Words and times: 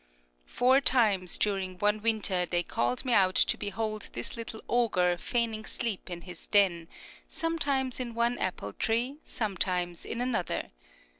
Four 0.47 0.81
times 0.81 1.37
during 1.37 1.77
one 1.77 2.01
winter 2.01 2.47
they 2.47 2.63
called 2.63 3.05
me 3.05 3.13
out 3.13 3.35
to 3.35 3.55
behold 3.55 4.09
this 4.13 4.35
little 4.35 4.63
ogre 4.67 5.15
feigning 5.15 5.63
sleep 5.63 6.09
in 6.09 6.21
his 6.21 6.47
den, 6.47 6.87
sometimes 7.27 7.99
in 7.99 8.15
one 8.15 8.39
apple 8.39 8.73
tree, 8.73 9.17
sometimes 9.23 10.03
in 10.03 10.19
another. 10.19 10.71